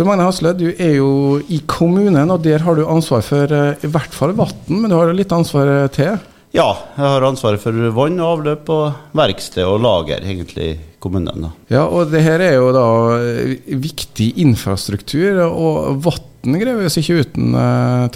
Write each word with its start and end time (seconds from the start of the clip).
Tor 0.00 0.06
Magne 0.08 0.24
Hasle, 0.24 0.54
du 0.56 0.70
er 0.70 0.94
jo 0.96 1.08
i 1.52 1.58
kommunen, 1.68 2.30
og 2.32 2.38
der 2.40 2.62
har 2.64 2.78
du 2.78 2.86
ansvar 2.88 3.20
for 3.20 3.52
eh, 3.52 3.82
i 3.84 3.88
hvert 3.92 4.14
fall 4.16 4.30
vann, 4.32 4.54
men 4.72 4.88
du 4.88 4.94
har 4.96 5.12
litt 5.12 5.34
ansvar 5.36 5.68
eh, 5.68 5.90
til? 5.92 6.14
Ja, 6.56 6.70
jeg 6.94 7.04
har 7.04 7.26
ansvaret 7.28 7.60
for 7.60 7.76
vann 7.98 8.16
og 8.16 8.38
avløp 8.38 8.72
og 8.72 9.12
verksted 9.20 9.60
og 9.68 9.84
lager, 9.84 10.24
egentlig, 10.24 10.70
i 10.70 10.96
kommunen. 11.04 11.44
da. 11.44 11.52
Ja, 11.68 11.84
og 11.84 12.08
det 12.14 12.24
her 12.24 12.40
er 12.40 12.56
jo 12.56 12.72
da 12.72 12.86
eh, 13.18 13.76
viktig 13.84 14.32
infrastruktur, 14.40 15.44
og 15.50 16.00
vann 16.08 16.56
greier 16.56 16.80
vi 16.80 16.88
oss 16.88 16.96
ikke 17.04 17.20
uten, 17.20 17.52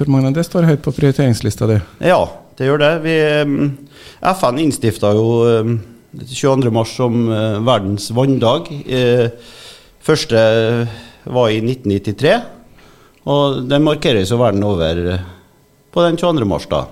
Tor 0.01 0.16
Magne. 0.16 0.32
Det 0.32 0.48
står 0.48 0.73
høyt 0.73 0.89
på 0.89 0.96
prioriteringslista 0.96 1.69
di. 1.69 1.80
Ja, 2.01 2.23
det 2.57 2.73
gjør 2.73 2.87
det. 2.87 2.93
Vi, 3.05 3.21
FN 4.32 4.64
innstifta 4.64 5.12
jo 5.21 5.32
eh, 5.53 5.75
22. 6.32 6.73
mars 6.80 6.96
som 6.96 7.27
verdens 7.69 8.09
vanndag. 8.16 8.73
Første 10.05 10.48
var 11.25 11.50
i 11.50 11.61
1993, 11.62 12.34
og 13.32 13.62
den 13.70 13.84
markeres 13.87 14.33
jo 14.33 14.41
verden 14.41 14.64
over 14.66 15.05
eh, 15.14 15.27
på 15.95 16.05
den 16.05 16.19
22. 16.20 16.48
mars. 16.48 16.66
da. 16.70 16.84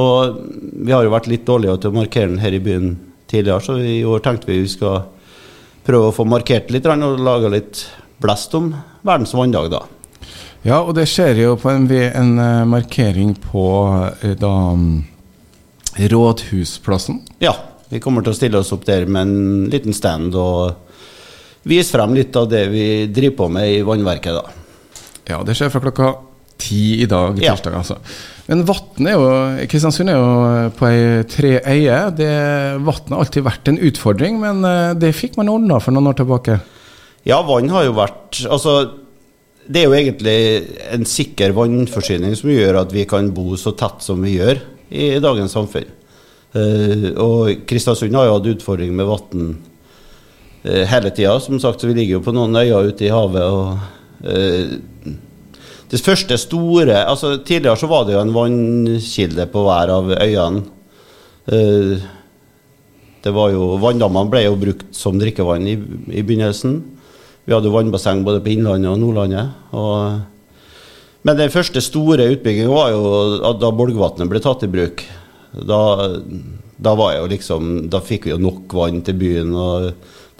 Og 0.00 0.38
vi 0.86 0.92
har 0.92 1.04
jo 1.04 1.12
vært 1.12 1.28
litt 1.28 1.46
dårlige 1.48 1.80
til 1.82 1.92
å 1.92 1.98
markere 1.98 2.30
den 2.30 2.42
her 2.42 2.54
i 2.56 2.62
byen 2.62 2.94
tidligere, 3.28 3.64
så 3.64 3.76
i 3.78 4.00
år 4.08 4.22
tenkte 4.24 4.48
vi 4.48 4.62
vi 4.62 4.70
skal 4.72 5.02
prøve 5.84 6.10
å 6.10 6.14
få 6.14 6.24
markert 6.28 6.70
litt 6.72 6.86
og 6.86 7.18
lage 7.20 7.50
litt 7.52 7.82
blest 8.22 8.54
om 8.54 8.70
verdens 9.02 9.34
vanndag, 9.34 9.72
da. 9.72 9.82
Ja, 10.62 10.78
og 10.78 10.94
det 10.94 11.08
skjer 11.10 11.40
jo 11.42 11.56
på 11.58 11.72
en, 11.72 11.88
en 11.90 12.36
eh, 12.38 12.64
markering 12.70 13.34
på 13.50 13.66
eh, 14.22 14.36
da 14.38 14.54
Rådhusplassen. 15.92 17.18
Ja, 17.42 17.56
vi 17.90 18.00
kommer 18.00 18.24
til 18.24 18.32
å 18.32 18.36
stille 18.36 18.60
oss 18.62 18.70
opp 18.72 18.86
der 18.86 19.04
med 19.10 19.26
en 19.26 19.66
liten 19.72 19.92
stand 19.92 20.36
og 20.38 20.78
vise 21.64 21.90
frem 21.94 22.14
litt 22.14 22.34
av 22.36 22.48
det 22.50 22.66
vi 22.72 23.06
driver 23.06 23.36
på 23.36 23.48
med 23.50 23.68
i 23.70 23.82
vannverket, 23.86 24.34
da. 24.34 24.44
Ja, 25.30 25.42
det 25.46 25.54
skjer 25.56 25.70
fra 25.70 25.80
klokka 25.84 26.12
ti 26.62 27.02
i 27.02 27.06
dag, 27.06 27.38
Ja. 27.42 27.54
altså. 27.56 27.96
Men 28.48 28.64
vann 28.66 29.06
er 29.06 29.12
jo 29.12 29.66
Kristiansund 29.70 30.10
er 30.10 30.18
jo 30.18 30.70
på 30.76 30.86
ei 30.88 31.22
tre 31.24 31.60
øyer. 31.64 32.10
Det- 32.14 32.80
Vann 32.82 33.08
har 33.10 33.18
alltid 33.24 33.44
vært 33.44 33.68
en 33.68 33.78
utfordring, 33.78 34.38
men 34.40 34.64
eh, 34.64 34.94
det 34.94 35.14
fikk 35.14 35.36
man 35.36 35.48
ordna 35.48 35.78
for 35.80 35.92
noen 35.92 36.08
år 36.12 36.16
tilbake. 36.16 36.60
Ja, 37.24 37.40
vann 37.42 37.68
har 37.70 37.84
jo 37.84 37.92
vært 37.92 38.46
Altså, 38.50 38.90
det 39.70 39.82
er 39.82 39.86
jo 39.86 39.92
egentlig 39.94 40.68
en 40.90 41.04
sikker 41.04 41.52
vannforsyning 41.54 42.34
som 42.36 42.50
gjør 42.50 42.80
at 42.80 42.92
vi 42.92 43.04
kan 43.06 43.30
bo 43.30 43.54
så 43.56 43.76
tett 43.76 44.02
som 44.02 44.20
vi 44.22 44.38
gjør 44.38 44.60
i 44.90 45.18
dagens 45.20 45.52
samfunn. 45.54 45.86
Eh, 46.54 47.12
og 47.16 47.64
Kristiansund 47.66 48.12
har 48.14 48.26
jo 48.26 48.38
hatt 48.38 48.50
utfordring 48.58 48.90
med 48.92 49.06
vann 49.06 49.56
hele 50.62 51.10
tida. 51.10 51.38
Som 51.40 51.60
sagt, 51.60 51.80
så 51.80 51.90
vi 51.90 51.96
ligger 51.96 52.18
jo 52.18 52.24
på 52.26 52.34
noen 52.36 52.56
øyer 52.56 52.92
ute 52.92 53.06
i 53.08 53.12
havet. 53.12 53.42
og 53.42 54.26
eh, 54.26 54.78
det 55.92 56.00
første 56.00 56.38
store 56.40 57.02
altså 57.04 57.34
Tidligere 57.44 57.76
så 57.76 57.88
var 57.90 58.06
det 58.06 58.14
jo 58.14 58.22
en 58.22 58.32
vannkilde 58.32 59.44
på 59.52 59.64
hver 59.66 59.92
av 59.92 60.12
øyene. 60.14 60.62
Eh, 61.52 62.00
det 63.22 63.30
var 63.30 63.52
jo, 63.52 63.76
Vanndammene 63.78 64.30
ble 64.32 64.46
jo 64.46 64.58
brukt 64.58 64.88
som 64.96 65.18
drikkevann 65.20 65.68
i, 65.68 65.76
i 66.10 66.24
begynnelsen. 66.26 66.80
Vi 67.44 67.54
hadde 67.54 67.70
vannbasseng 67.74 68.24
både 68.26 68.40
på 68.42 68.54
Innlandet 68.54 68.90
og 68.90 68.98
Nordlandet. 69.02 69.52
Og, 69.78 70.22
men 71.26 71.38
den 71.38 71.52
første 71.54 71.82
store 71.84 72.26
utbyggingen 72.32 72.72
var 72.72 72.90
jo 72.94 73.52
da 73.60 73.70
Bolgvatnet 73.74 74.30
ble 74.30 74.42
tatt 74.42 74.64
i 74.66 74.70
bruk. 74.72 75.04
Da, 75.52 75.82
da, 76.80 76.96
var 76.98 77.18
jo 77.18 77.28
liksom, 77.30 77.70
da 77.92 78.00
fikk 78.02 78.26
vi 78.26 78.34
jo 78.34 78.40
nok 78.42 78.74
vann 78.74 79.02
til 79.06 79.18
byen 79.20 79.54
og 79.54 79.92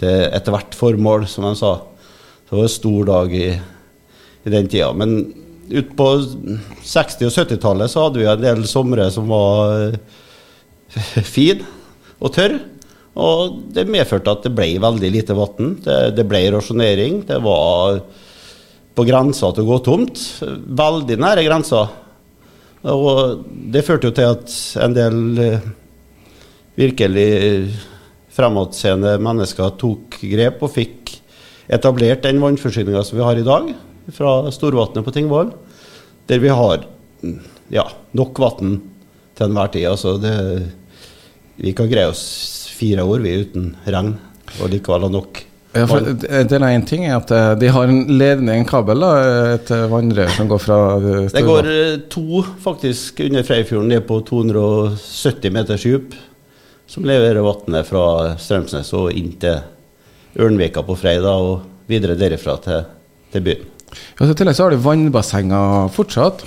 til 0.02 0.26
ethvert 0.34 0.74
formål, 0.76 1.26
som 1.30 1.46
de 1.46 1.54
sa. 1.58 1.76
Det 2.48 2.56
var 2.56 2.66
en 2.66 2.74
stor 2.74 3.06
dag 3.08 3.36
i, 3.36 3.46
i 4.44 4.52
den 4.52 4.68
tida. 4.68 4.90
Men 4.96 5.20
ut 5.72 5.94
på 5.96 6.08
60- 6.20 7.28
og 7.28 7.32
70-tallet 7.32 7.92
så 7.92 8.06
hadde 8.06 8.20
vi 8.20 8.28
en 8.28 8.42
del 8.42 8.66
somre 8.68 9.06
som 9.14 9.30
var 9.30 9.94
fin 11.34 11.62
og 12.18 12.34
tørr. 12.34 12.58
Og 13.12 13.58
det 13.76 13.84
medførte 13.92 14.32
at 14.32 14.44
det 14.46 14.54
ble 14.56 14.70
veldig 14.80 15.10
lite 15.12 15.36
vann. 15.36 15.76
Det, 15.84 15.98
det 16.16 16.26
ble 16.28 16.46
rasjonering. 16.54 17.22
Det 17.28 17.38
var 17.44 18.00
på 18.96 19.04
grensa 19.08 19.52
til 19.52 19.66
å 19.66 19.70
gå 19.72 19.78
tomt. 19.84 20.20
Veldig 20.42 21.18
nære 21.20 21.44
grensa. 21.46 21.86
Og 22.92 23.44
det 23.72 23.84
førte 23.86 24.10
jo 24.10 24.16
til 24.16 24.32
at 24.32 24.54
en 24.82 24.96
del 24.96 25.18
eh, 25.38 25.66
virkelig 26.80 27.28
fremadsseende 28.32 29.16
mennesker 29.22 29.74
tok 29.80 30.20
grep 30.32 30.62
og 30.64 30.72
fikk 30.74 31.16
etablert 31.72 32.24
den 32.24 32.40
vannforsyninga 32.42 33.04
som 33.06 33.18
vi 33.18 33.26
har 33.26 33.38
i 33.38 33.46
dag, 33.46 33.72
fra 34.12 34.50
Storvatnet 34.54 35.06
på 35.06 35.14
Tingvoll, 35.14 35.52
der 36.26 36.42
vi 36.42 36.50
har 36.50 36.86
mm, 37.22 37.38
ja, 37.74 37.86
nok 38.18 38.40
vann 38.42 38.80
til 39.36 39.46
enhver 39.46 39.70
tid. 39.72 39.86
Altså 39.92 40.16
det, 40.20 40.34
vi 41.62 41.74
kan 41.76 41.90
greie 41.90 42.10
oss 42.10 42.24
fire 42.74 43.06
år 43.06 43.22
vi 43.22 43.38
uten 43.44 43.72
regn, 43.86 44.16
og 44.58 44.72
likevel 44.72 45.06
ha 45.06 45.12
nok. 45.12 45.44
Ja, 45.72 45.86
for 45.88 46.04
det 46.04 46.42
det 46.50 46.58
er 46.58 46.66
en 46.68 46.82
ting 46.84 47.06
er 47.06 47.14
at 47.16 47.30
eh, 47.32 47.54
de 47.56 47.70
har 47.72 47.88
en 47.88 48.02
ledning, 48.10 48.60
en 48.60 48.68
kabel, 48.68 49.00
da, 49.00 49.12
et 49.54 49.70
vannrør 49.88 50.34
som 50.34 50.50
går 50.50 50.60
fra 50.60 50.80
eh, 50.98 51.30
Det 51.32 51.44
går 51.46 51.68
eh, 51.70 51.94
to 52.12 52.42
faktisk 52.60 53.22
under 53.24 53.46
Freifjorden 53.46 53.88
ned 53.88 54.04
på 54.08 54.18
270 54.28 55.54
meters 55.54 55.86
dyp, 55.88 56.18
som 56.86 57.06
leverer 57.08 57.44
vannet 57.44 57.88
fra 57.88 58.34
Strømsnes 58.40 58.92
og 58.98 59.12
inn 59.16 59.34
til 59.42 59.60
Ørnvika 60.42 60.84
på 60.86 60.96
fredag 60.96 61.44
og 61.44 61.88
videre 61.90 62.16
derifra 62.18 62.56
til, 62.62 62.84
til 63.32 63.44
byen. 63.44 63.68
Ja, 63.92 64.24
så 64.24 64.32
I 64.32 64.36
tillegg 64.38 64.56
så 64.56 64.66
har 64.66 64.74
du 64.74 64.82
vannbassenger 64.82 65.88
fortsatt. 65.92 66.44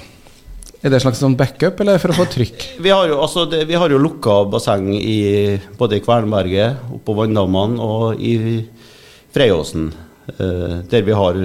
Er 0.85 0.91
det 0.91 1.00
en 1.00 1.03
slags 1.07 1.22
sånn 1.22 1.38
backup, 1.38 1.79
eller 1.81 2.01
for 2.01 2.13
å 2.13 2.18
få 2.19 2.28
trykk? 2.29 2.66
Vi 2.85 2.91
har 2.94 3.07
jo, 3.09 3.19
altså 3.23 3.47
det, 3.50 3.63
vi 3.69 3.78
har 3.79 3.90
jo 3.90 4.01
lukka 4.01 4.44
basseng 4.53 4.91
i, 4.94 5.57
både 5.79 5.97
i 5.97 6.03
Kvernberget, 6.06 6.84
oppå 7.00 7.16
Vanndammene 7.17 7.81
og 7.81 8.22
i 8.22 8.35
Freiåsen, 9.34 9.88
eh, 10.35 10.75
der 10.91 11.07
vi 11.07 11.16
har 11.17 11.40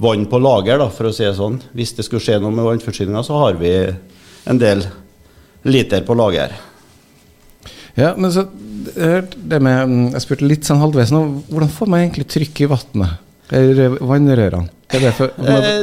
vann 0.00 0.28
på 0.30 0.38
lager, 0.40 0.78
da, 0.78 0.86
for 0.92 1.08
å 1.08 1.12
si 1.14 1.26
det 1.26 1.34
sånn. 1.36 1.58
Hvis 1.76 1.96
det 1.98 2.06
skulle 2.06 2.22
skje 2.22 2.38
noe 2.40 2.54
med 2.54 2.68
vannforsyninga, 2.68 3.24
så 3.26 3.40
har 3.42 3.58
vi 3.60 3.72
en 4.46 4.62
del 4.62 4.84
liter 5.66 6.06
på 6.06 6.16
lager. 6.16 6.54
Ja, 7.96 8.12
men 8.16 8.32
så 8.32 8.46
det 8.46 9.60
med, 9.60 9.88
mm, 9.88 10.12
Jeg 10.14 10.22
spurte 10.22 10.46
litt 10.48 10.68
sånn 10.68 10.82
halvveis 10.82 11.12
nå. 11.14 11.22
Hvordan 11.50 11.72
får 11.72 11.90
man 11.90 12.04
egentlig 12.04 12.28
trykk 12.30 12.62
i 12.62 12.68
vannet? 12.70 13.22
Eller 13.54 13.96
vannrørene? 13.98 14.70
Er 14.94 15.02
det 15.02 15.12
for 15.16 15.32
Eh, 15.42 15.82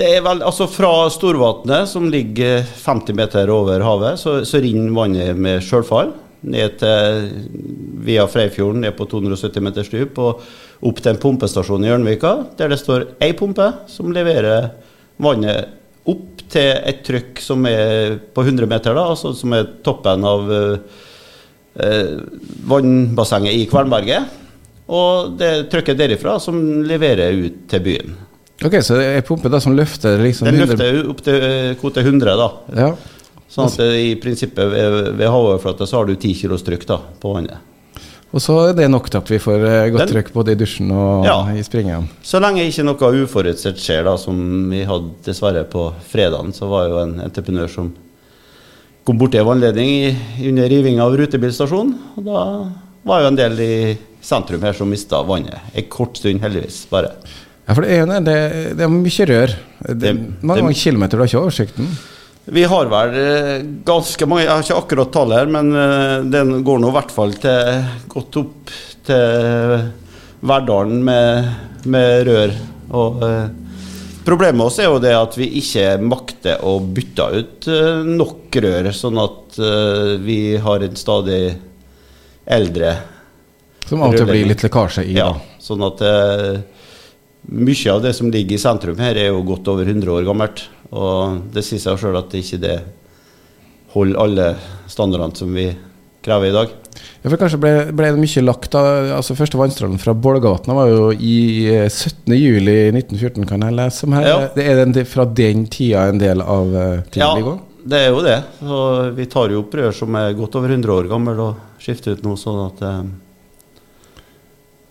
det 0.00 0.08
er 0.16 0.22
vel, 0.24 0.40
altså 0.46 0.64
Fra 0.70 1.10
Storvatnet, 1.12 1.88
som 1.88 2.08
ligger 2.08 2.62
50 2.64 3.16
meter 3.16 3.50
over 3.52 3.82
havet, 3.84 4.20
så, 4.20 4.40
så 4.48 4.60
renner 4.62 4.94
vannet 4.96 5.36
med 5.36 5.60
sjølfall 5.64 6.14
ned 6.40 6.78
til, 6.80 7.26
via 8.06 8.24
Freifjorden 8.30 8.80
ned 8.86 8.96
på 8.96 9.04
270 9.10 9.64
meters 9.64 9.90
dyp 9.92 10.16
og 10.22 10.40
opp 10.88 11.02
til 11.02 11.12
en 11.12 11.20
pumpestasjon 11.20 11.84
i 11.84 11.92
Ørnvika, 11.92 12.32
der 12.56 12.72
det 12.72 12.80
står 12.80 13.10
ei 13.20 13.34
pumpe 13.36 13.66
som 13.92 14.14
leverer 14.16 14.70
vannet 15.20 15.76
opp 16.08 16.40
til 16.50 16.72
et 16.72 17.04
trykk 17.04 17.42
som 17.44 17.66
er 17.68 18.16
på 18.32 18.46
100 18.46 18.70
meter, 18.70 18.96
da, 18.96 19.04
altså 19.12 19.34
som 19.36 19.52
er 19.54 19.68
toppen 19.84 20.24
av 20.26 20.48
eh, 20.48 20.64
eh, 20.72 21.09
vannbassenget 22.70 23.52
i 23.54 23.66
Kvernberget. 23.70 24.36
Og 24.90 25.36
det 25.38 25.46
er 25.52 25.68
trykket 25.70 25.98
derifra 26.00 26.34
som 26.42 26.58
leverer 26.86 27.36
ut 27.44 27.60
til 27.70 27.84
byen. 27.84 28.16
Ok, 28.66 28.74
så 28.84 28.98
det 28.98 29.06
er 29.16 29.22
pumpe 29.24 29.48
da 29.48 29.60
som 29.62 29.72
løfter 29.78 30.18
liksom 30.20 30.50
Den 30.50 30.58
100 30.60 30.74
løfter 30.76 31.10
opp 31.12 31.22
til 31.24 31.38
eh, 31.46 31.70
kvote 31.80 32.02
100, 32.04 32.34
da. 32.36 32.48
Ja. 32.76 32.90
Sånn 33.50 33.70
at 33.70 33.78
det, 33.80 33.86
i 34.02 34.10
prinsippet 34.20 34.68
ved, 34.70 34.98
ved 35.18 35.26
havoverflata 35.30 35.86
så 35.88 36.00
har 36.02 36.10
du 36.10 36.12
10 36.14 36.34
kilos 36.42 36.62
trykk 36.66 36.84
da, 36.90 36.98
på 37.22 37.32
vannet. 37.38 37.66
Og 38.30 38.38
så 38.44 38.54
er 38.68 38.76
det 38.78 38.86
nok 38.92 39.08
til 39.10 39.18
at 39.18 39.30
vi 39.32 39.40
får 39.42 39.64
eh, 39.66 39.86
godt 39.94 40.04
Den- 40.04 40.12
trykk 40.12 40.28
både 40.36 40.52
i 40.52 40.58
dusjen 40.60 40.90
og 40.94 41.24
Ja. 41.26 41.38
i 41.56 41.62
springen. 41.66 42.04
Så 42.22 42.38
lenge 42.42 42.66
ikke 42.68 42.84
noe 42.86 43.10
uforutsett 43.24 43.80
skjer, 43.80 44.04
da, 44.06 44.16
som 44.20 44.36
vi 44.70 44.84
hadde 44.86 45.14
dessverre 45.26 45.64
på 45.70 45.88
fredagen, 46.12 46.52
så 46.54 46.68
var 46.70 46.90
jo 46.92 47.00
en 47.06 47.16
entreprenør 47.24 47.70
som 47.72 47.94
kom 49.04 49.18
borti 49.20 49.38
en 49.40 49.46
vannledning 49.48 50.16
under 50.50 50.68
rivinga 50.70 51.04
av 51.06 51.16
rutebilstasjonen. 51.18 51.94
Og 52.20 52.24
da 52.26 52.44
var 53.08 53.22
jo 53.24 53.30
en 53.30 53.38
del 53.38 53.60
i 53.64 53.74
sentrum 54.22 54.62
her 54.66 54.76
som 54.76 54.90
mista 54.92 55.22
vannet. 55.26 55.56
En 55.74 55.86
kort 55.92 56.18
stund, 56.20 56.42
heldigvis, 56.44 56.82
bare. 56.90 57.14
Ja, 57.66 57.74
for 57.76 57.86
det 57.86 57.96
ene, 58.02 58.18
det, 58.26 58.36
det 58.76 58.84
er 58.84 58.90
mye 58.92 59.26
rør. 59.30 59.52
Det, 59.86 59.98
Det- 60.02 60.16
mange 60.42 60.68
det- 60.68 60.76
kilometer, 60.82 61.16
du 61.16 61.22
har 61.22 61.30
ikke 61.30 61.44
oversikten? 61.44 61.88
Vi 62.50 62.64
har 62.66 62.86
vel 62.90 63.14
eh, 63.14 63.62
ganske 63.86 64.26
mange, 64.26 64.42
jeg 64.42 64.50
har 64.50 64.62
ikke 64.64 64.78
akkurat 64.82 65.10
tallet 65.12 65.38
her, 65.38 65.46
men 65.46 65.68
eh, 65.76 66.22
den 66.32 66.64
går 66.66 66.80
nå 66.82 66.88
i 66.88 66.94
hvert 66.96 67.12
fall 67.14 67.32
til 67.38 67.84
godt 68.08 68.36
opp 68.40 68.72
til 69.06 69.84
Verdalen 70.42 71.02
med, 71.04 71.50
med 71.86 72.26
rør. 72.26 72.54
Og 72.96 73.22
eh, 73.22 73.48
problemet 74.30 74.62
også 74.64 74.84
er 74.84 74.88
jo 74.88 75.00
det 75.02 75.14
at 75.16 75.36
vi 75.38 75.48
ikke 75.60 75.86
makter 76.02 76.62
å 76.66 76.76
bytte 76.80 77.26
ut 77.34 77.70
eh, 77.70 78.02
nok 78.06 78.58
rør, 78.62 78.90
sånn 78.94 79.18
at 79.20 79.58
eh, 79.58 80.12
vi 80.22 80.40
har 80.62 80.86
en 80.86 80.98
stadig 80.98 81.42
eldre 82.50 82.94
Som 83.88 84.04
av 84.04 84.14
og 84.14 84.20
til 84.20 84.28
blir 84.30 84.46
litt 84.50 84.62
lekkasje 84.64 85.04
i. 85.08 85.16
ja, 85.18 85.32
da. 85.34 85.62
sånn 85.62 85.82
at 85.86 86.04
eh, 86.06 86.60
mye 87.50 87.92
av 87.92 88.02
det 88.04 88.14
som 88.16 88.30
ligger 88.30 88.56
i 88.56 88.62
sentrum 88.62 89.00
her, 89.00 89.18
er 89.18 89.30
jo 89.32 89.42
godt 89.48 89.68
over 89.72 89.88
100 89.88 90.12
år 90.12 90.26
gammelt. 90.28 90.66
Og 90.90 91.40
det 91.54 91.64
sier 91.64 91.80
seg 91.82 91.98
sjøl 91.98 92.18
at 92.18 92.28
det 92.30 92.42
ikke 92.44 92.60
det 92.62 92.76
holder 93.94 94.20
alle 94.22 94.48
standardene 94.90 95.38
som 95.38 95.54
vi 95.56 95.70
krever 96.22 96.50
i 96.50 96.54
dag. 96.54 96.74
Ja, 97.20 97.28
for 97.28 97.36
Kanskje 97.36 97.58
ble, 97.60 97.72
ble 97.92 98.10
det 98.14 98.20
mye 98.22 98.42
lagt 98.46 98.70
da, 98.72 98.82
altså 99.18 99.34
Første 99.36 99.58
vannstrålen 99.60 100.00
fra 100.00 100.14
Bolgavatnet 100.16 100.76
var 100.76 100.88
jo 100.88 101.10
i 101.12 101.68
17. 101.84 102.32
juli 102.32 102.76
1914, 102.94 103.44
kan 103.50 103.66
jeg 103.66 103.76
lese 103.76 104.06
om 104.08 104.14
her. 104.16 104.28
Ja. 104.28 104.38
Det 104.54 104.64
er 104.64 104.80
den, 104.80 104.94
fra 105.04 105.26
den 105.28 105.66
tida 105.68 106.06
en 106.08 106.22
del 106.22 106.40
av 106.40 106.72
uh, 106.72 107.02
tiden 107.10 107.26
Ja, 107.26 107.34
ligger? 107.36 107.58
det 107.90 108.00
er 108.00 108.08
jo 108.14 108.22
det. 108.24 108.38
Så 108.60 108.80
vi 109.16 109.26
tar 109.32 109.52
jo 109.52 109.62
opp 109.64 109.76
rør 109.76 109.92
som 109.96 110.16
er 110.20 110.36
godt 110.38 110.56
over 110.60 110.72
100 110.72 110.94
år 110.96 111.10
gammel 111.10 111.42
og 111.44 111.80
skifter 111.80 112.16
ut 112.16 112.24
nå, 112.24 112.36
sånn 112.40 112.60
at 112.66 112.82
eh, 112.84 113.02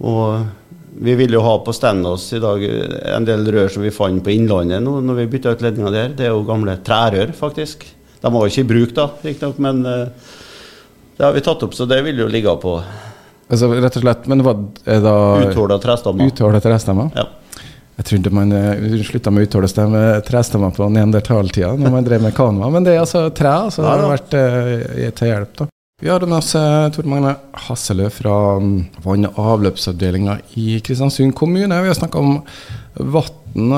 Og 0.10 1.00
vi 1.00 1.14
vil 1.20 1.36
jo 1.38 1.44
ha 1.46 1.54
på 1.64 1.74
standen 1.76 2.10
oss 2.10 2.26
i 2.34 2.42
dag 2.42 2.64
eh, 2.66 3.14
en 3.14 3.28
del 3.28 3.46
rør 3.54 3.70
som 3.74 3.86
vi 3.86 3.94
fant 3.94 4.24
på 4.26 4.34
Innlandet 4.34 4.82
nå 4.84 4.98
når 5.06 5.22
vi 5.22 5.28
bytta 5.36 5.54
ut 5.54 5.64
ledninga 5.66 5.94
der. 5.94 6.14
Det 6.18 6.26
er 6.28 6.34
jo 6.34 6.46
gamle 6.48 6.78
trærør, 6.86 7.34
faktisk. 7.38 7.86
De 8.20 8.32
var 8.34 8.46
jo 8.46 8.52
ikke 8.52 8.66
i 8.66 8.70
bruk 8.74 8.96
da, 8.98 9.06
riktignok, 9.26 9.62
men 9.64 9.84
eh, 9.86 10.36
det 11.20 11.26
har 11.26 11.34
vi 11.36 11.42
tatt 11.44 11.64
opp, 11.66 11.74
så 11.76 11.84
det 11.84 12.00
vil 12.06 12.22
jo 12.22 12.30
ligge 12.32 12.52
på 12.64 12.78
Altså 13.50 13.68
rett 13.74 13.96
og 13.98 14.04
slett, 14.06 14.28
Men 14.30 14.44
hva 14.46 14.54
er 14.88 15.02
da 15.04 15.16
uthåla 15.50 15.80
trestammer. 15.82 16.30
Uthålet 16.30 16.64
trestammer? 16.64 17.10
Ja. 17.18 17.26
Jeg 18.00 18.08
trodde 18.08 18.32
man 18.32 18.54
uh, 18.56 19.02
slutta 19.04 19.34
med 19.34 19.50
uthålet 19.50 19.74
trestammer 20.24 20.72
på 20.72 20.88
neandertaltida, 20.94 21.74
når 21.76 21.96
man 21.98 22.06
drev 22.08 22.24
med 22.24 22.36
kanva. 22.38 22.70
Men 22.72 22.86
det 22.86 22.94
er 22.94 23.02
altså 23.02 23.26
tre, 23.36 23.52
så 23.74 23.84
det 23.84 23.90
har 23.90 24.06
vært 24.14 24.38
uh, 24.38 25.10
til 25.18 25.32
hjelp, 25.34 25.58
da. 25.60 25.68
Vi 26.00 26.08
har 26.08 26.24
med 26.24 26.38
oss 26.38 26.54
uh, 26.56 26.88
Tor 26.96 27.10
Magne 27.12 27.34
Hasselø 27.66 28.08
fra 28.16 28.38
vann- 29.04 29.28
og 29.34 29.42
avløpsavdelinga 29.58 30.38
i 30.62 30.78
Kristiansund 30.86 31.36
kommune. 31.36 31.82
Vi 31.84 31.92
har 31.92 32.00
snakka 32.00 32.22
om 32.22 32.38
vann 32.96 33.74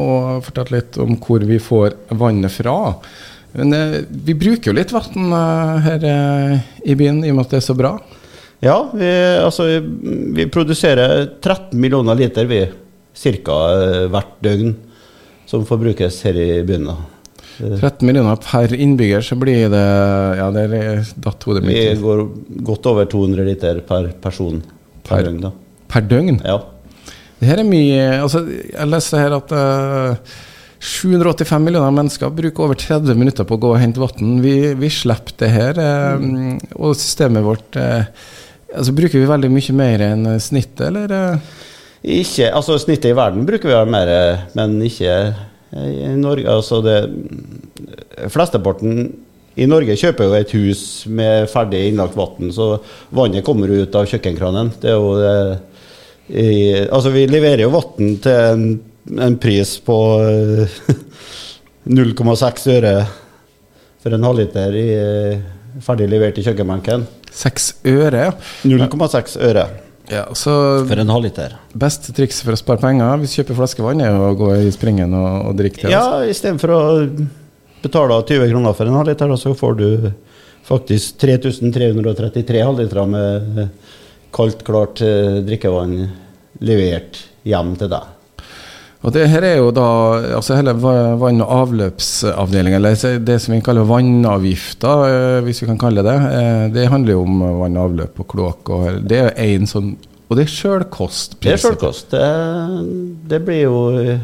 og 0.00 0.42
fortalt 0.48 0.72
litt 0.74 0.98
om 0.98 1.14
hvor 1.20 1.44
vi 1.46 1.60
får 1.62 1.94
vannet 2.18 2.56
fra. 2.56 2.96
Men 3.56 3.74
uh, 3.74 3.98
vi 4.10 4.36
bruker 4.38 4.70
jo 4.70 4.76
litt 4.76 4.92
vann 4.94 5.32
uh, 5.34 5.78
her 5.84 6.06
uh, 6.06 6.56
i 6.86 6.96
byen, 6.98 7.22
i 7.24 7.32
og 7.32 7.38
med 7.38 7.48
at 7.48 7.54
det 7.56 7.60
er 7.60 7.66
så 7.66 7.76
bra. 7.78 7.94
Ja, 8.60 8.76
vi, 8.92 9.08
altså, 9.40 9.66
vi, 10.36 10.44
produserer 10.52 11.24
13 11.40 11.72
millioner 11.80 12.18
liter 12.18 12.48
vi, 12.50 12.60
ca. 13.16 13.56
hvert 14.12 14.34
døgn, 14.44 14.74
som 15.48 15.64
forbrukes 15.66 16.20
her 16.28 16.36
i 16.36 16.50
byen. 16.68 16.90
da. 16.90 16.98
13 17.60 18.06
millioner 18.06 18.36
per 18.40 18.72
innbygger, 18.72 19.24
så 19.24 19.36
blir 19.36 19.68
det 19.72 19.86
Ja, 20.38 20.46
det 20.54 20.66
er 20.68 21.00
datt 21.20 21.42
hodet 21.44 21.64
mitt 21.66 21.76
Vi 21.76 22.00
går 22.00 22.22
godt 22.64 22.86
over 22.88 23.08
200 23.10 23.48
liter 23.48 23.80
per 23.84 24.12
person 24.22 24.62
per 25.04 25.16
Per- 25.16 25.26
døgn. 25.28 25.40
da. 25.44 25.50
Per 25.90 26.06
døgn. 26.08 26.40
Ja. 26.44 26.60
Det 27.40 27.48
her 27.48 27.62
er 27.62 27.68
mye 27.68 28.06
altså, 28.20 28.44
Jeg 28.48 28.88
leste 28.88 29.20
her 29.20 29.36
at 29.38 29.52
eh, 29.56 30.16
785 30.80 31.64
millioner 31.64 31.92
mennesker 31.92 32.30
bruker 32.32 32.64
over 32.64 32.78
30 32.80 33.18
minutter 33.20 33.44
på 33.44 33.56
å 33.58 33.60
gå 33.60 33.72
og 33.74 33.80
hente 33.82 34.00
vann. 34.00 34.38
Vi, 34.44 34.54
vi 34.80 34.88
slipper 34.92 35.36
det 35.42 35.50
her. 35.52 35.80
eh, 35.80 36.22
Og 36.80 36.94
systemet 36.96 37.44
vårt 37.44 37.76
eh, 37.76 38.06
altså 38.72 38.94
Bruker 38.96 39.18
vi 39.20 39.28
veldig 39.28 39.50
mye 39.52 39.76
mer 39.76 40.04
enn 40.06 40.28
snittet, 40.40 40.86
eller? 40.88 41.12
eh? 41.12 41.56
Ikke, 42.20 42.48
altså 42.56 42.78
Snittet 42.80 43.10
i 43.12 43.16
verden 43.18 43.44
bruker 43.44 43.68
vi 43.68 43.92
mer, 43.92 44.10
men 44.56 44.78
ikke 44.86 45.16
i 45.76 46.14
Norge. 46.16 46.46
Altså 46.48 46.80
det 46.82 46.96
Flesteparten 48.32 49.10
i 49.60 49.66
Norge 49.68 49.96
kjøper 49.98 50.28
jo 50.30 50.36
et 50.38 50.52
hus 50.56 50.82
med 51.10 51.50
ferdig 51.52 51.90
innlagt 51.90 52.16
vann, 52.16 52.48
så 52.54 52.78
vannet 53.12 53.44
kommer 53.44 53.68
ut 53.68 53.96
av 53.98 54.06
kjøkkenkranen. 54.08 54.70
Det 54.80 54.92
er 54.92 54.96
jo 54.96 55.10
det 55.20 55.34
i, 56.30 56.48
Altså, 56.86 57.10
vi 57.10 57.24
leverer 57.26 57.64
jo 57.66 57.72
vann 57.74 58.14
til 58.22 58.64
en, 59.08 59.36
pris 59.40 59.76
på 59.86 59.96
eh, 60.24 60.80
0,6 61.90 62.66
øre 62.76 62.94
for 64.00 64.16
en 64.16 64.24
halvliter 64.24 64.76
i, 64.76 64.86
eh, 64.96 65.80
ferdig 65.84 66.08
levert 66.10 66.38
i 66.40 66.44
kjøkkenbenken. 66.46 67.06
Seks 67.30 67.74
øre? 67.86 68.32
0,6 68.66 69.36
øre 69.46 69.68
Ja, 70.10 70.24
så 70.34 70.52
for 70.88 70.98
en 70.98 71.12
halvliter. 71.12 71.52
Beste 71.78 72.12
triks 72.16 72.40
for 72.42 72.56
å 72.56 72.58
spare 72.58 72.82
penger 72.82 73.20
hvis 73.20 73.36
du 73.36 73.40
kjøper 73.40 73.60
flaskevann, 73.60 74.02
er 74.02 74.16
å 74.18 74.32
gå 74.38 74.48
i 74.58 74.72
springen 74.74 75.14
og, 75.14 75.50
og 75.50 75.60
drikke 75.60 75.86
det. 75.86 75.94
altså. 75.94 76.24
Ja, 76.24 76.32
istedenfor 76.32 76.74
å 76.74 76.82
betale 77.84 78.18
20 78.26 78.50
kroner 78.50 78.74
for 78.76 78.90
en 78.90 78.98
halvliter, 78.98 79.36
så 79.38 79.54
får 79.56 79.78
du 79.78 79.88
faktisk 80.66 81.20
3333 81.22 82.64
halvlitere 82.66 83.06
med 83.08 83.62
kaldt, 84.34 84.64
klart 84.66 85.00
eh, 85.06 85.38
drikkevann 85.46 85.94
levert 86.66 87.22
hjem 87.48 87.76
til 87.80 87.88
deg. 87.94 88.10
Og 89.00 89.14
det 89.14 89.22
her 89.32 89.44
er 89.48 89.54
jo 89.62 89.70
da 89.72 89.84
altså 90.36 90.58
hele 90.58 90.74
vann- 90.76 91.40
og 91.40 91.52
avløpsavdelinga, 91.62 92.76
eller 92.76 93.18
det 93.24 93.38
som 93.40 93.54
vi 93.54 93.60
kaller 93.64 93.86
vannavgifta, 93.88 94.90
eh, 95.08 95.38
hvis 95.46 95.62
vi 95.62 95.68
kan 95.70 95.78
kalle 95.80 96.02
det. 96.04 96.16
eh, 96.36 96.68
Det 96.74 96.88
handler 96.92 97.12
jo 97.16 97.22
om 97.22 97.40
vann 97.62 97.78
og 97.80 97.86
avløp 97.90 98.20
og 98.20 98.28
kloakk. 98.28 98.68
og 98.70 99.08
Det 99.08 99.22
er 99.24 99.32
en 99.56 99.66
sånn 99.66 99.96
Og 100.30 100.36
det 100.36 100.44
er 100.44 100.52
sjølkost. 100.52 101.40
Det 101.40 101.52
er 101.52 101.56
sjølkost. 101.56 102.10
Det, 102.10 103.28
det 103.28 103.40
blir 103.44 103.62
jo 103.64 104.18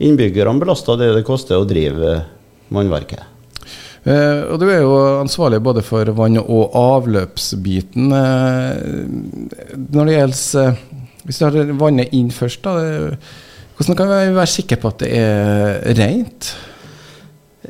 innbyggerne 0.00 0.58
belasta 0.62 0.96
det 0.96 1.10
det 1.14 1.24
koster 1.26 1.58
å 1.58 1.66
drive 1.68 2.22
vannverket. 2.72 3.20
Eh, 4.04 4.42
og 4.50 4.58
du 4.58 4.66
er 4.70 4.80
jo 4.82 4.94
ansvarlig 5.20 5.60
både 5.62 5.82
for 5.82 6.04
vann- 6.16 6.38
og 6.38 6.72
avløpsbiten. 6.74 8.12
Eh, 8.12 9.06
når 9.92 10.06
det 10.06 10.16
gjelder 10.16 10.68
eh, 10.68 10.74
Hvis 11.26 11.38
du 11.38 11.44
har 11.44 11.72
vannet 11.78 12.08
inn 12.18 12.30
først, 12.34 12.62
da. 12.64 12.72
Det, 12.80 13.18
hvordan 13.82 13.98
kan 13.98 14.12
vi 14.12 14.36
være 14.36 14.50
sikre 14.50 14.78
på 14.78 14.92
at 14.92 15.02
det 15.02 15.10
er 15.18 15.96
rent? 15.98 16.52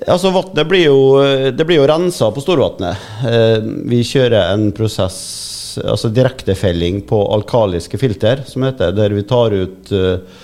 Altså, 0.09 0.33
Vannet 0.33 0.69
blir 0.69 0.87
jo, 0.87 1.01
det 1.53 1.65
blir 1.69 1.79
jo 1.81 1.89
rensa 1.89 2.31
på 2.33 2.43
Storvatnet. 2.43 3.11
Eh, 3.29 3.59
vi 3.89 4.01
kjører 4.07 4.53
en 4.55 4.71
prosess, 4.77 5.19
altså 5.81 6.11
direktefelling 6.13 7.03
på 7.09 7.21
alkaliske 7.37 8.01
filter, 8.01 8.43
som 8.49 8.65
heter, 8.67 8.95
der 8.97 9.15
vi 9.17 9.25
tar 9.29 9.55
ut 9.57 9.93
eh, 9.93 10.41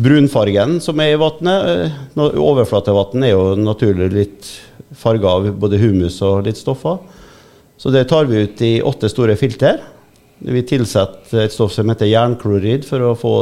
brunfargen 0.00 0.78
som 0.84 1.00
er 1.02 1.14
i 1.14 1.20
vannet. 1.20 1.88
Eh, 2.16 2.38
Overflatevann 2.40 3.26
er 3.26 3.34
jo 3.34 3.54
naturlig 3.58 4.10
litt 4.12 4.52
farga 4.94 5.38
av 5.38 5.50
både 5.60 5.80
humus 5.82 6.20
og 6.24 6.44
litt 6.46 6.60
stoffer. 6.60 7.00
Så 7.80 7.90
det 7.90 8.06
tar 8.08 8.28
vi 8.30 8.44
ut 8.44 8.60
i 8.64 8.76
åtte 8.84 9.10
store 9.10 9.36
filter. 9.40 9.82
Vi 10.44 10.62
tilsetter 10.66 11.44
et 11.46 11.54
stoff 11.54 11.72
som 11.74 11.88
heter 11.90 12.10
jernklorid 12.10 12.84
for 12.86 13.02
å 13.02 13.14
få 13.18 13.34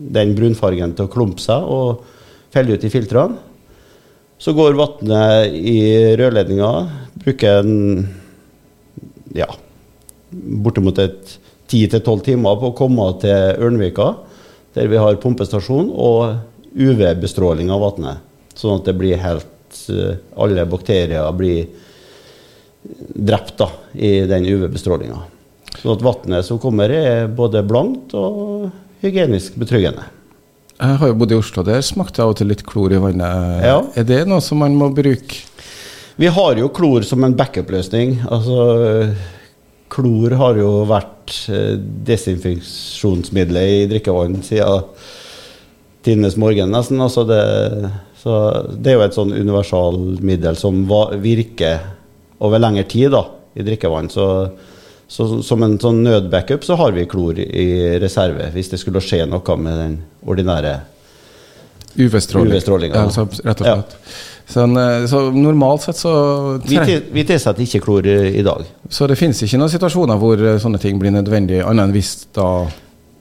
den 0.00 0.34
brunfargen 0.36 0.94
til 0.96 1.06
å 1.06 1.12
klumpe 1.12 1.42
seg 1.42 1.66
og 1.68 2.04
felle 2.54 2.76
ut 2.76 2.84
i 2.86 2.92
filtrene. 2.92 3.36
Så 4.40 4.54
går 4.56 4.78
vannet 4.78 5.52
i 5.52 5.80
rørledninga. 6.16 6.70
Bruker 7.20 7.60
en 7.60 8.06
ja, 9.36 9.50
bortimot 10.30 10.98
et 11.02 11.36
10-12 11.70 12.24
timer 12.30 12.56
på 12.58 12.70
å 12.70 12.76
komme 12.76 13.06
til 13.22 13.60
Ørnvika, 13.60 14.14
der 14.74 14.88
vi 14.90 14.98
har 14.98 15.20
pumpestasjon 15.22 15.92
og 15.92 16.40
UV-bestråling 16.72 17.70
av 17.70 17.84
vannet. 17.84 18.24
Sånn 18.56 18.80
at 18.80 18.88
det 18.88 18.96
blir 18.98 19.20
helt 19.20 19.78
eh, 19.92 20.18
Alle 20.40 20.66
bakterier 20.68 21.30
blir 21.36 21.68
drept 22.80 23.58
da, 23.60 23.68
i 23.92 24.22
den 24.28 24.46
UV-bestrålinga. 24.48 25.20
Sånn 25.76 25.94
at 25.94 26.04
vannet 26.04 26.46
som 26.46 26.58
kommer, 26.62 26.90
er 26.90 27.28
både 27.28 27.62
blankt 27.66 28.14
og 28.18 28.70
hygienisk 29.02 29.56
betryggende. 29.60 30.06
Jeg 30.80 30.96
har 31.00 31.10
jo 31.10 31.16
bodd 31.20 31.32
i 31.34 31.36
Oslo, 31.36 31.64
der 31.66 31.82
smakte 31.84 32.20
jeg 32.20 32.24
av 32.24 32.32
og 32.32 32.38
til 32.40 32.48
litt 32.48 32.64
klor 32.68 32.92
i 32.92 33.00
vannet. 33.00 33.64
Ja. 33.66 33.80
Er 34.00 34.06
det 34.08 34.22
noe 34.28 34.40
som 34.44 34.62
man 34.62 34.76
må 34.80 34.88
bruke? 34.96 35.42
Vi 36.20 36.28
har 36.28 36.60
jo 36.60 36.70
klor 36.72 37.04
som 37.08 37.24
en 37.24 37.36
backup-løsning. 37.36 38.18
Altså, 38.32 39.12
klor 39.92 40.36
har 40.40 40.60
jo 40.60 40.70
vært 40.88 41.34
eh, 41.52 41.76
desinfeksjonsmiddelet 42.08 43.74
i 43.76 43.88
drikkevann 43.92 44.40
siden 44.44 44.88
tidenes 46.04 46.36
morgen, 46.40 46.72
nesten. 46.72 47.00
Altså 47.04 47.24
det, 47.28 47.40
så 48.20 48.34
det 48.72 48.92
er 48.92 48.98
jo 48.98 49.06
et 49.06 49.16
sånn 49.16 49.36
universalmiddel 49.36 50.58
som 50.60 50.82
virker 51.20 51.84
over 52.40 52.62
lengre 52.62 52.86
tid 52.88 53.12
da, 53.12 53.26
i 53.56 53.64
drikkevann. 53.66 54.08
Så, 54.12 54.26
så 55.10 55.26
som 55.42 55.62
en 55.66 55.74
sånn 55.82 56.04
nødbackup 56.06 56.62
så 56.62 56.76
har 56.78 56.94
vi 56.94 57.08
klor 57.10 57.38
i 57.40 57.98
reserve 57.98 58.52
hvis 58.54 58.70
det 58.70 58.78
skulle 58.78 59.02
skje 59.02 59.24
noe 59.26 59.56
med 59.58 59.78
den 59.82 59.96
ordinære 60.22 60.76
UV-strålinga. 61.98 62.54
UV-stråling, 62.54 62.92
ja. 62.94 63.00
ja. 63.00 63.06
altså, 63.08 63.24
rett 63.42 63.62
og 63.64 63.66
slett. 63.66 63.96
Sånn, 64.50 64.76
eh, 64.78 65.06
så 65.10 65.24
normalt 65.34 65.82
sett 65.82 65.98
så 65.98 66.12
Vi, 66.62 66.78
til, 66.78 67.02
vi 67.14 67.24
tilsetter 67.26 67.66
ikke 67.66 67.82
klor 67.82 68.06
i, 68.06 68.42
dag. 68.46 68.62
Så 68.90 69.06
det 69.10 69.18
finnes 69.18 69.42
ikke 69.42 69.58
noen 69.58 69.72
situasjoner 69.72 70.20
hvor 70.22 70.42
eh, 70.42 70.60
sånne 70.62 70.78
ting 70.82 71.02
blir 71.02 71.14
nødvendig, 71.14 71.58
annet 71.64 71.88
enn 71.88 71.96
hvis 71.96 72.14
da 72.36 72.52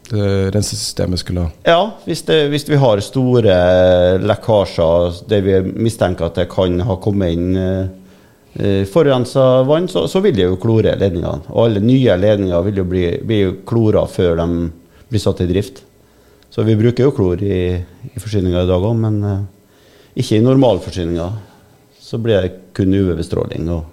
rensesystemet 0.10 1.22
skulle 1.22 1.44
Ja, 1.68 1.84
hvis, 2.02 2.24
det, 2.26 2.40
hvis 2.50 2.64
vi 2.66 2.80
har 2.82 2.98
store 3.06 3.58
lekkasjer 4.24 5.20
der 5.30 5.44
vi 5.46 5.60
mistenker 5.86 6.32
at 6.32 6.40
det 6.40 6.48
kan 6.50 6.82
ha 6.82 6.96
kommet 6.98 7.36
inn 7.36 7.60
eh, 8.60 8.84
forurensa 8.90 9.64
vann, 9.68 9.88
så, 9.92 10.06
så 10.12 10.22
vil 10.24 10.36
det 10.38 10.48
jo 10.48 10.60
klore 10.62 10.96
ledningene. 11.00 11.48
Og 11.54 11.66
alle 11.66 11.84
nye 11.84 12.18
ledninger 12.20 12.66
vil 12.68 12.82
jo 12.84 12.88
bli, 12.90 13.06
bli 13.26 13.40
klora 13.68 14.06
før 14.10 14.36
de 14.42 14.50
blir 15.10 15.24
satt 15.24 15.42
i 15.46 15.50
drift. 15.50 15.84
Så 16.50 16.66
vi 16.66 16.78
bruker 16.78 17.06
jo 17.06 17.14
klor 17.16 17.42
i, 17.46 17.62
i 18.10 18.22
forsyninga 18.22 18.66
i 18.66 18.70
dag 18.70 18.84
òg, 18.84 18.98
men 19.00 19.24
eh, 19.24 19.40
ikke 20.24 20.40
i 20.40 20.44
normalforsyninga. 20.46 21.30
Så 22.02 22.18
blir 22.22 22.42
det 22.42 22.54
kun 22.78 22.94
UV-bestråling 22.96 23.68
og 23.74 23.84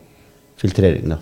filtrering, 0.61 1.11
da. 1.13 1.21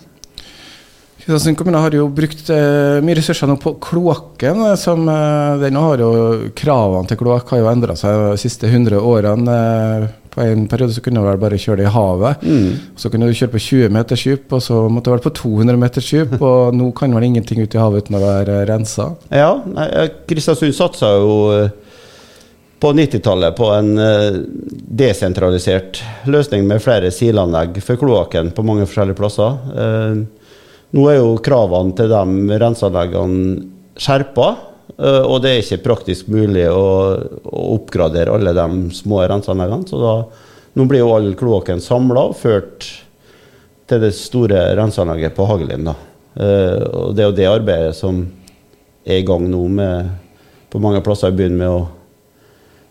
Kristiansund 1.25 1.57
kommune 1.57 1.79
har 1.81 1.95
jo 1.97 2.05
brukt 2.13 2.51
eh, 2.53 2.99
mye 3.01 3.15
ressurser 3.17 3.49
nå 3.49 3.55
på 3.57 3.71
kloakken. 3.81 4.59
eh, 4.69 4.75
som, 4.77 5.07
eh, 5.09 5.55
den 5.63 5.79
har 5.81 5.97
jo 6.03 6.11
Kravene 6.53 7.09
til 7.09 7.17
kloakk 7.17 7.49
har 7.49 7.63
jo 7.63 7.69
endra 7.71 7.95
seg 7.97 8.19
de 8.29 8.37
siste 8.37 8.69
100 8.69 8.99
årene. 9.01 9.55
Eh, 9.55 10.05
på 10.35 10.43
en 10.43 10.65
periode 10.67 10.93
så 10.93 11.01
kunne 11.03 11.21
du 11.23 11.29
vel 11.29 11.39
bare 11.39 11.59
kjøre 11.59 11.79
det 11.79 11.87
i 11.87 11.93
havet. 11.95 12.43
Så 12.99 13.11
kunne 13.11 13.29
du 13.29 13.37
kjøre 13.37 13.53
på 13.53 13.61
20 13.63 13.93
meters 13.95 14.25
dyp, 14.27 14.51
og 14.57 14.63
så 14.63 14.81
måtte 14.91 15.07
du 15.07 15.15
være 15.15 15.23
på 15.23 15.33
200 15.39 15.79
meters 15.79 16.11
dyp. 16.11 16.35
og 16.41 16.75
nå 16.75 16.91
kan 16.97 17.15
vel 17.15 17.29
ingenting 17.29 17.61
ut 17.63 17.75
i 17.75 17.79
havet 17.79 18.03
uten 18.05 18.19
å 18.19 18.23
være 18.23 18.59
rensa. 18.67 19.13
Ja, 19.31 19.53
eh, 19.85 20.09
Kristiansund 20.27 20.75
satsa 20.75 21.13
jo 21.15 21.37
eh, 21.55 21.69
på 22.83 22.91
90-tallet 22.91 23.55
på 23.55 23.71
en 23.77 23.93
eh, 24.01 24.41
desentralisert 25.03 26.03
løsning 26.27 26.67
med 26.67 26.83
flere 26.83 27.13
silanlegg 27.15 27.79
for 27.85 28.01
kloakken 28.01 28.51
på 28.51 28.67
mange 28.67 28.89
forskjellige 28.89 29.19
plasser. 29.21 29.55
Nå 30.95 31.09
er 31.11 31.17
jo 31.17 31.39
kravene 31.43 31.95
til 31.95 32.11
de 32.11 32.59
renseanleggene 32.59 33.55
skjerpa, 33.99 34.51
og 35.25 35.39
det 35.43 35.51
er 35.51 35.61
ikke 35.63 35.83
praktisk 35.83 36.27
mulig 36.31 36.67
å, 36.69 36.85
å 37.43 37.63
oppgradere 37.75 38.35
alle 38.35 38.53
de 38.55 38.67
små 38.95 39.23
renseanleggene. 39.27 39.89
Så 39.89 39.99
da, 39.99 40.13
nå 40.77 40.85
blir 40.89 41.01
jo 41.01 41.13
all 41.15 41.31
kloakken 41.39 41.81
samla 41.83 42.27
og 42.29 42.37
ført 42.39 42.87
til 43.89 44.01
det 44.01 44.11
store 44.17 44.61
renseanlegget 44.77 45.35
på 45.37 45.47
Hagelin. 45.49 45.89
da. 45.89 45.95
Eh, 46.35 46.81
og 46.89 47.15
det 47.15 47.23
er 47.23 47.29
jo 47.29 47.37
det 47.37 47.49
arbeidet 47.49 47.95
som 47.97 48.23
er 49.05 49.21
i 49.21 49.27
gang 49.27 49.45
nå 49.49 49.61
med, 49.71 50.09
på 50.69 50.81
mange 50.83 51.03
plasser 51.05 51.31
i 51.31 51.37
byen 51.37 51.57
med 51.59 51.69
å 51.69 51.85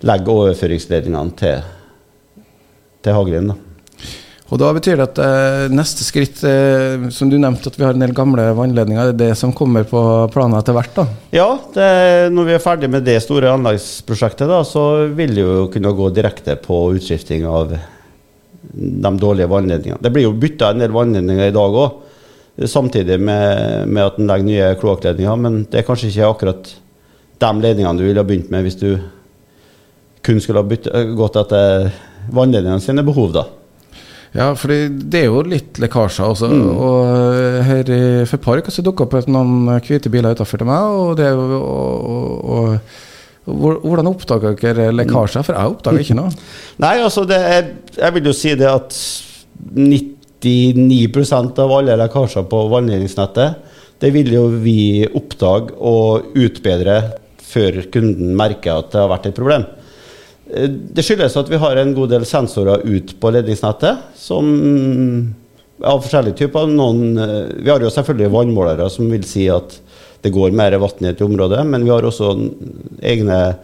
legge 0.04 0.32
overføringsledningene 0.32 1.38
til, 1.38 1.70
til 3.04 3.18
Hagelin. 3.18 3.52
da. 3.52 3.63
Og 4.52 4.60
da 4.60 4.68
betyr 4.76 4.98
det 5.00 5.06
at 5.06 5.18
eh, 5.24 5.72
neste 5.72 6.04
skritt, 6.04 6.42
eh, 6.44 7.06
som 7.14 7.30
du 7.32 7.38
nevnte, 7.40 7.70
at 7.70 7.78
vi 7.78 7.86
har 7.86 7.96
en 7.96 8.02
del 8.04 8.12
gamle 8.16 8.50
vannledninger, 8.58 9.08
det 9.08 9.14
er 9.14 9.32
det 9.32 9.38
som 9.40 9.54
kommer 9.56 9.86
på 9.88 10.00
planen 10.34 10.58
etter 10.58 10.76
hvert? 10.76 10.92
da? 10.98 11.06
Ja, 11.32 11.46
det, 11.72 11.88
når 12.34 12.50
vi 12.50 12.56
er 12.58 12.62
ferdig 12.62 12.90
med 12.92 13.06
det 13.08 13.16
store 13.24 13.54
anleggsprosjektet, 13.56 14.44
da, 14.50 14.60
så 14.68 15.06
vil 15.16 15.32
det 15.32 15.46
jo 15.46 15.64
kunne 15.72 15.94
gå 15.96 16.10
direkte 16.12 16.58
på 16.60 16.82
utskifting 16.98 17.48
av 17.48 17.72
de 17.72 19.14
dårlige 19.20 19.48
vannledningene. 19.48 20.02
Det 20.04 20.12
blir 20.12 20.28
jo 20.28 20.36
bytta 20.36 20.74
en 20.74 20.84
del 20.84 20.92
vannledninger 20.92 21.48
i 21.48 21.56
dag 21.56 21.80
òg, 21.80 21.98
samtidig 22.68 23.16
med, 23.24 23.88
med 23.88 24.04
at 24.04 24.20
en 24.20 24.28
legger 24.28 24.50
nye 24.50 24.70
kloakkledninger. 24.78 25.40
Men 25.40 25.60
det 25.72 25.80
er 25.80 25.88
kanskje 25.88 26.12
ikke 26.12 26.30
akkurat 26.30 26.72
de 27.40 27.52
ledningene 27.64 27.96
du 27.98 28.04
ville 28.04 28.20
ha 28.20 28.28
begynt 28.28 28.52
med 28.52 28.68
hvis 28.68 28.78
du 28.78 28.88
kun 30.24 30.40
skulle 30.40 30.60
ha 30.60 30.68
bytte, 30.68 31.06
gått 31.16 31.40
etter 31.40 31.90
vannledningene 32.28 32.84
sine 32.84 33.04
behov. 33.04 33.32
da. 33.34 33.48
Ja, 34.34 34.48
for 34.58 34.72
det 34.74 35.14
er 35.20 35.28
jo 35.28 35.44
litt 35.46 35.78
lekkasjer 35.78 36.32
også. 36.32 36.48
Og 36.50 37.10
eh, 37.38 37.60
her 37.68 37.90
i 37.94 37.98
for 38.26 38.36
et 38.40 38.42
par 38.42 38.58
uker 38.58 38.74
så 38.74 38.82
dukka 38.82 39.06
opp 39.06 39.28
noen 39.30 39.68
hvite 39.86 40.10
biler 40.10 40.34
utafor 40.34 40.58
til 40.58 40.66
meg. 40.66 40.82
Og 40.90 41.12
det 41.20 41.28
og, 41.38 41.52
og, 41.54 42.48
og, 42.58 42.94
Hvordan 43.44 44.08
oppdaga 44.08 44.54
dere 44.56 44.88
lekkasjer? 44.96 45.44
For 45.44 45.54
jeg 45.54 45.74
oppdaga 45.76 46.00
ikke 46.02 46.16
noe. 46.18 46.32
Nei, 46.82 46.96
altså 47.04 47.26
det 47.28 47.38
er, 47.38 47.70
jeg 47.98 48.16
vil 48.16 48.30
jo 48.30 48.34
si 48.34 48.54
det 48.58 48.70
at 48.70 48.96
99% 49.76 51.62
av 51.62 51.74
alle 51.78 51.98
lekkasjer 52.00 52.48
på 52.50 52.62
vannledningsnettet, 52.72 53.70
det 54.02 54.10
vil 54.16 54.32
jo 54.34 54.48
vi 54.64 55.04
oppdage 55.06 55.76
og 55.78 56.34
utbedre 56.34 56.96
før 57.44 57.84
kunden 57.94 58.34
merker 58.36 58.80
at 58.80 58.90
det 58.90 59.02
har 59.04 59.12
vært 59.12 59.30
et 59.30 59.38
problem. 59.38 59.68
Eh, 60.50 60.68
Det 60.68 61.04
skyldes 61.04 61.36
at 61.36 61.50
vi 61.50 61.60
har 61.60 61.76
en 61.76 61.94
god 61.94 62.12
del 62.12 62.26
sensorer 62.28 62.84
ut 62.84 63.14
på 63.20 63.32
ledningsnettet, 63.32 64.12
som 64.16 65.34
av 65.82 66.02
forskjellige 66.04 66.44
typer. 66.44 66.68
Noen, 66.70 67.18
eh, 67.18 67.62
vi 67.62 67.70
har 67.70 67.80
jo 67.80 67.92
selvfølgelig 67.92 68.32
vannmålere 68.32 68.90
som 68.90 69.10
vil 69.10 69.24
si 69.24 69.48
at 69.48 69.78
det 70.22 70.32
går 70.32 70.52
mer 70.56 70.76
vann 70.80 71.04
i 71.04 71.10
et 71.10 71.20
område, 71.20 71.64
men 71.64 71.84
vi 71.84 71.90
har 71.90 72.02
også 72.02 72.32
egne 73.02 73.56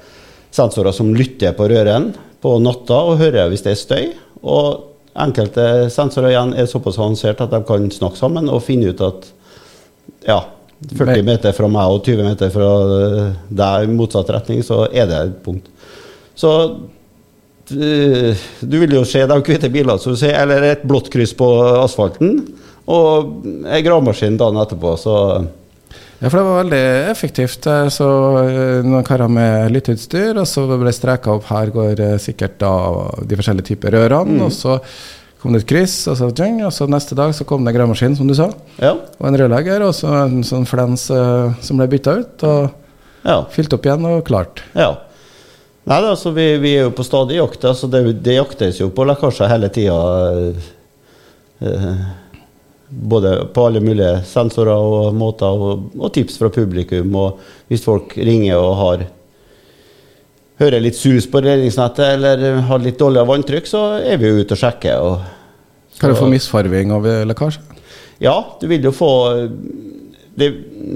sensorer 0.53 0.93
som 0.93 1.15
lytter 1.15 1.55
på 1.57 1.69
røren 1.71 2.13
på 2.43 2.59
natta 2.61 2.99
og 3.07 3.19
hører 3.21 3.49
hvis 3.49 3.63
det 3.65 3.73
er 3.73 3.81
støy. 3.81 4.07
Og 4.43 4.85
enkelte 5.17 5.89
sensorer 5.93 6.35
igjen 6.35 6.55
er 6.55 6.69
såpass 6.69 6.99
avansert 6.99 7.41
at 7.41 7.51
de 7.51 7.63
kan 7.67 7.89
snakke 7.91 8.21
sammen 8.21 8.49
og 8.49 8.63
finne 8.63 8.93
ut 8.93 9.01
at 9.01 9.29
ja, 10.27 10.43
40 10.97 11.25
meter 11.25 11.53
fra 11.57 11.69
meg 11.69 11.93
og 11.93 12.05
20 12.05 12.25
meter 12.25 12.53
fra 12.53 12.69
eh, 12.99 13.33
deg 13.49 13.87
i 13.87 13.93
motsatt 13.95 14.31
retning, 14.33 14.63
så 14.65 14.87
er 14.91 15.09
det 15.09 15.19
et 15.21 15.43
punkt. 15.45 15.69
Så 16.39 16.51
eh, 17.75 18.49
du 18.61 18.77
vil 18.83 18.97
jo 18.97 19.05
se 19.09 19.23
de 19.27 19.39
hvite 19.47 19.71
bilene, 19.73 19.99
som 20.01 20.15
du 20.15 20.21
sier, 20.21 20.37
eller 20.41 20.71
et 20.71 20.85
blått 20.89 21.11
kryss 21.13 21.35
på 21.37 21.49
asfalten, 21.81 22.41
og 22.91 23.47
ei 23.71 23.83
gravemaskin 23.87 24.39
dagen 24.41 24.61
etterpå, 24.63 24.97
så 24.99 25.17
Ja, 26.21 26.29
for 26.29 26.37
det 26.37 26.45
var 26.45 26.59
veldig 26.59 26.83
effektivt. 27.09 27.65
Så 27.95 28.09
eh, 28.43 28.83
noen 28.85 29.07
karer 29.07 29.31
med 29.33 29.71
lytteutstyr, 29.73 30.37
og 30.37 30.45
så 30.49 30.67
ble 30.69 30.93
streka 30.93 31.33
opp 31.39 31.47
her 31.49 31.73
går 31.73 32.03
eh, 32.05 32.19
sikkert 32.21 32.59
da 32.61 32.75
de 33.25 33.39
forskjellige 33.39 33.71
typer 33.71 33.97
rørene. 33.97 34.43
Og 34.45 34.53
så 34.53 34.77
kom 35.41 35.57
det 35.57 35.63
et 35.63 35.71
kryss, 35.71 36.03
og 36.13 36.19
så, 36.19 36.29
tjeng, 36.37 36.59
og 36.67 36.75
så 36.77 36.85
neste 36.93 37.17
dag 37.17 37.33
så 37.33 37.47
kom 37.49 37.65
det 37.65 37.73
gravemaskin, 37.73 38.19
som 38.19 38.29
du 38.29 38.37
sa. 38.37 38.51
ja. 38.83 38.93
Og 39.17 39.31
en 39.31 39.39
rørlegger, 39.41 39.87
og 39.87 39.95
så 39.97 40.13
en 40.27 40.43
sånn 40.45 40.69
flens 40.69 41.07
som 41.09 41.81
ble 41.81 41.89
bytta 41.89 42.19
ut, 42.21 42.45
og 42.45 43.25
ja. 43.25 43.39
fylt 43.57 43.73
opp 43.73 43.89
igjen 43.89 44.05
og 44.11 44.21
klart. 44.29 44.61
Ja. 44.77 44.93
Nei, 45.89 45.99
altså, 46.05 46.31
vi, 46.37 46.47
vi 46.61 46.75
er 46.77 46.89
jo 46.89 46.95
på 46.95 47.05
stadig 47.07 47.39
jakt. 47.39 47.65
Altså, 47.65 47.89
det, 47.91 48.03
det 48.25 48.37
jaktes 48.37 48.81
jo 48.83 48.91
på 48.95 49.07
lekkasjer 49.09 49.51
hele 49.51 49.71
tida. 49.73 50.01
Eh, 51.61 52.03
både 52.91 53.33
på 53.55 53.65
alle 53.69 53.81
mulige 53.85 54.21
sensorer 54.29 54.75
og 54.75 55.15
måter, 55.17 55.47
og, 55.47 55.89
og 55.99 56.13
tips 56.15 56.39
fra 56.41 56.51
publikum. 56.53 57.17
Og 57.17 57.41
hvis 57.71 57.87
folk 57.87 58.17
ringer 58.19 58.61
og 58.61 58.77
har 58.83 59.09
hører 60.61 60.83
litt 60.85 60.99
sus 60.99 61.25
på 61.31 61.41
redningsnettet 61.41 62.19
eller 62.19 62.61
har 62.69 62.83
litt 62.85 62.99
dårligere 63.01 63.31
vanntrykk, 63.31 63.69
så 63.69 63.85
er 64.05 64.21
vi 64.21 64.29
jo 64.29 64.43
ute 64.43 64.57
og 64.57 64.61
sjekker. 64.61 65.05
Og, 65.07 65.95
Kan 66.01 66.13
du 66.13 66.19
få 66.19 66.29
misfarving 66.33 66.93
av 66.97 67.09
eh, 67.09 67.25
lekkasje? 67.29 67.65
ja, 68.21 68.35
du 68.61 68.67
vil 68.69 68.85
jo 68.85 68.93
få 68.93 69.11
det, 70.41 70.49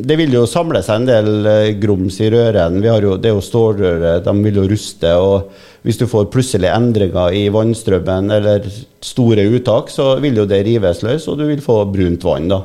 det 0.08 0.16
vil 0.18 0.32
jo 0.34 0.42
samle 0.50 0.80
seg 0.84 1.02
en 1.02 1.08
del 1.08 1.28
eh, 1.50 1.70
grums 1.80 2.16
i 2.24 2.30
røren. 2.32 2.80
Vi 2.82 2.90
har 2.90 3.04
jo, 3.04 3.16
det 3.20 3.30
er 3.30 3.36
jo 3.36 3.44
stålrøre, 3.44 4.16
de 4.24 4.34
vil 4.46 4.60
jo 4.62 4.66
ruste. 4.70 5.12
og 5.20 5.50
Hvis 5.84 6.00
du 6.00 6.06
får 6.10 6.30
plutselige 6.32 6.72
endringer 6.74 7.36
i 7.36 7.44
vannstrømmen 7.52 8.32
eller 8.38 8.64
store 9.04 9.44
uttak, 9.52 9.92
så 9.92 10.14
vil 10.24 10.40
jo 10.42 10.48
det 10.48 10.62
rives 10.66 11.04
løs, 11.04 11.28
og 11.28 11.38
du 11.42 11.46
vil 11.50 11.60
få 11.64 11.82
brunt 11.92 12.24
vann. 12.24 12.48
da. 12.52 12.62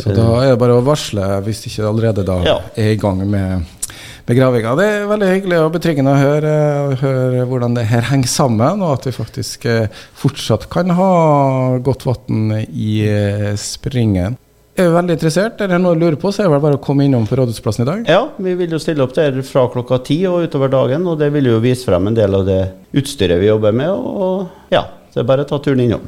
Så 0.00 0.14
da 0.16 0.28
er 0.44 0.52
det 0.54 0.60
bare 0.62 0.78
å 0.78 0.84
varsle 0.86 1.26
hvis 1.44 1.66
ikke 1.68 1.88
allerede 1.90 2.22
da 2.24 2.38
Ja. 2.46 2.58
er 2.78 2.92
i 2.94 2.96
gang 2.96 3.18
med, 3.28 3.66
begravinga. 4.30 4.76
Det 4.78 4.84
er 4.86 5.08
veldig 5.10 5.28
hyggelig 5.32 5.58
og 5.64 5.72
betryggende 5.74 6.12
å 6.14 6.20
høre, 6.20 6.52
høre 7.00 7.42
hvordan 7.50 7.74
det 7.76 7.88
her 7.90 8.06
henger 8.12 8.30
sammen, 8.30 8.80
og 8.86 8.94
at 9.00 9.08
vi 9.10 9.12
faktisk 9.16 9.66
eh, 9.66 9.88
fortsatt 10.22 10.68
kan 10.72 10.94
ha 10.96 11.10
godt 11.82 12.06
vann 12.06 12.54
i 12.70 13.00
eh, 13.10 13.50
springen. 13.60 14.38
Er 14.80 14.86
du 14.88 14.94
veldig 14.94 15.12
interessert, 15.12 15.58
eller 15.60 15.74
er 15.74 15.76
det 15.76 15.84
noe 15.84 15.96
du 15.98 16.00
lurer 16.00 16.14
på, 16.16 16.30
så 16.32 16.40
er 16.40 16.46
det 16.46 16.54
vel 16.54 16.62
bare 16.64 16.76
å 16.78 16.80
komme 16.80 17.04
innom 17.04 17.26
på 17.28 17.36
Rådhusplassen 17.36 17.82
i 17.84 17.88
dag. 17.88 18.06
Ja, 18.08 18.20
vi 18.40 18.54
vil 18.56 18.72
jo 18.72 18.78
stille 18.80 19.04
opp 19.04 19.12
der 19.12 19.34
fra 19.44 19.66
klokka 19.68 19.98
ti 20.06 20.16
og 20.24 20.46
utover 20.48 20.72
dagen, 20.72 21.04
og 21.04 21.18
det 21.20 21.28
vil 21.34 21.50
jo 21.50 21.58
vise 21.60 21.84
frem 21.84 22.08
en 22.08 22.16
del 22.16 22.38
av 22.38 22.46
det 22.48 22.62
utstyret 22.96 23.42
vi 23.42 23.50
jobber 23.50 23.76
med. 23.76 23.92
Og 23.92 24.72
ja, 24.72 24.86
så 25.10 25.18
det 25.18 25.26
er 25.26 25.28
bare 25.34 25.44
å 25.44 25.50
ta 25.50 25.58
turen 25.60 25.84
innom. 25.84 26.06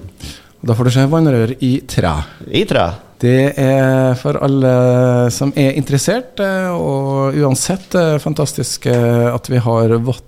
Da 0.64 0.78
får 0.78 0.88
du 0.88 0.92
se 0.94 1.04
vannrør 1.12 1.52
i 1.60 1.72
tre. 1.84 2.14
I 2.48 2.64
tre. 2.70 2.86
Det 3.22 3.54
er 3.54 4.16
for 4.18 4.34
alle 4.42 4.70
som 5.30 5.52
er 5.54 5.76
interessert, 5.78 6.40
eh, 6.42 6.72
og 6.74 7.36
uansett 7.38 7.94
eh, 7.94 8.16
fantastisk 8.22 8.88
eh, 8.90 9.28
at 9.30 9.46
vi 9.50 9.60
har 9.62 9.94
vann. 10.02 10.18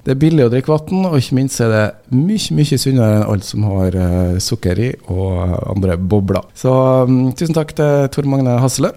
Det 0.00 0.14
er 0.14 0.20
billig 0.22 0.46
å 0.46 0.52
drikke 0.52 0.72
vann, 0.72 1.04
og 1.10 1.18
ikke 1.18 1.36
minst 1.36 1.60
er 1.60 1.74
det 1.74 1.82
mye 2.16 2.56
mye 2.56 2.78
sunnere 2.80 3.18
enn 3.18 3.26
alt 3.28 3.44
som 3.44 3.66
har 3.68 3.98
sukker 4.40 4.80
i 4.80 4.88
og 5.12 5.58
andre 5.74 5.98
bobler. 6.00 6.48
Så 6.56 6.72
mm, 7.04 7.34
tusen 7.36 7.58
takk 7.58 7.76
til 7.76 8.08
Tor 8.14 8.30
Magne 8.32 8.56
Hasle. 8.62 8.94